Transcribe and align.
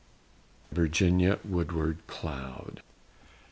VIRGINIA 0.71 1.41
WOODWARD 1.45 2.07
CLOUD. 2.07 2.81